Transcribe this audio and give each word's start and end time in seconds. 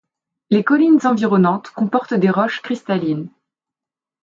Les 0.49 0.63
collines 0.63 1.01
environnantes 1.03 1.69
comportent 1.69 2.15
des 2.15 2.31
roches 2.31 2.63
cristallines. 2.63 3.29